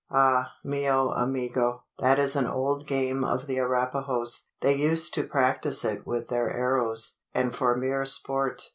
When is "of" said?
3.23-3.45